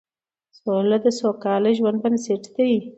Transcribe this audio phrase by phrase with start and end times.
[0.61, 2.73] سوله د سوکاله ژوند بنسټ دی